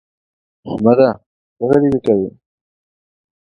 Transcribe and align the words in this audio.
احمده! 0.69 1.09
څه 1.55 1.63
غريبي 1.69 1.99
کوې؟ 2.05 2.29